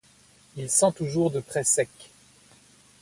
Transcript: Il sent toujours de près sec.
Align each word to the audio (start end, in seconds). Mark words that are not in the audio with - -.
Il 0.55 0.67
sent 0.67 0.93
toujours 0.95 1.29
de 1.29 1.41
près 1.41 1.63
sec. 1.63 1.91